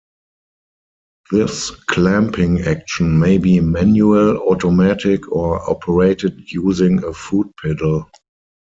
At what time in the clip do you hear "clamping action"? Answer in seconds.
1.69-3.19